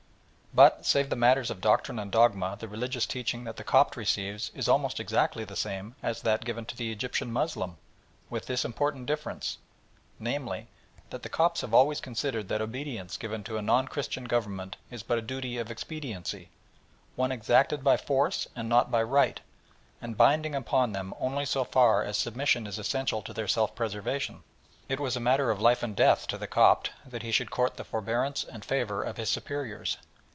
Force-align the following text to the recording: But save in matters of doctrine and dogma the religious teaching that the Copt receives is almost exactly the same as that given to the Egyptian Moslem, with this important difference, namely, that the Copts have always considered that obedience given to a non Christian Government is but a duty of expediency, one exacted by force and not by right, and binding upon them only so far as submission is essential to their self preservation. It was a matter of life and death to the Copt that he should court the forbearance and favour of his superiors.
But 0.53 0.85
save 0.85 1.09
in 1.13 1.17
matters 1.19 1.49
of 1.49 1.61
doctrine 1.61 1.97
and 1.97 2.11
dogma 2.11 2.57
the 2.59 2.67
religious 2.67 3.05
teaching 3.05 3.45
that 3.45 3.55
the 3.55 3.63
Copt 3.63 3.95
receives 3.95 4.51
is 4.53 4.67
almost 4.67 4.99
exactly 4.99 5.45
the 5.45 5.55
same 5.55 5.95
as 6.03 6.23
that 6.23 6.43
given 6.43 6.65
to 6.65 6.75
the 6.75 6.91
Egyptian 6.91 7.31
Moslem, 7.31 7.77
with 8.29 8.47
this 8.47 8.65
important 8.65 9.05
difference, 9.05 9.59
namely, 10.19 10.67
that 11.09 11.23
the 11.23 11.29
Copts 11.29 11.61
have 11.61 11.73
always 11.73 12.01
considered 12.01 12.49
that 12.49 12.59
obedience 12.61 13.15
given 13.15 13.45
to 13.45 13.55
a 13.55 13.61
non 13.61 13.87
Christian 13.87 14.25
Government 14.25 14.75
is 14.89 15.03
but 15.03 15.17
a 15.17 15.21
duty 15.21 15.57
of 15.57 15.71
expediency, 15.71 16.49
one 17.15 17.31
exacted 17.31 17.81
by 17.81 17.95
force 17.95 18.49
and 18.53 18.67
not 18.67 18.91
by 18.91 19.01
right, 19.03 19.39
and 20.01 20.17
binding 20.17 20.53
upon 20.53 20.91
them 20.91 21.13
only 21.17 21.45
so 21.45 21.63
far 21.63 22.03
as 22.03 22.17
submission 22.17 22.67
is 22.67 22.77
essential 22.77 23.21
to 23.21 23.31
their 23.31 23.47
self 23.47 23.73
preservation. 23.73 24.43
It 24.89 24.99
was 24.99 25.15
a 25.15 25.21
matter 25.21 25.49
of 25.49 25.61
life 25.61 25.81
and 25.81 25.95
death 25.95 26.27
to 26.27 26.37
the 26.37 26.45
Copt 26.45 26.91
that 27.05 27.23
he 27.23 27.31
should 27.31 27.51
court 27.51 27.77
the 27.77 27.85
forbearance 27.85 28.43
and 28.43 28.65
favour 28.65 29.01
of 29.01 29.15
his 29.15 29.29
superiors. 29.29 29.97